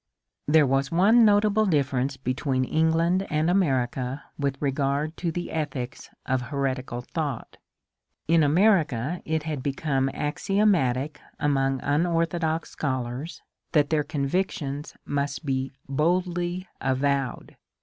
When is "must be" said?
15.05-15.71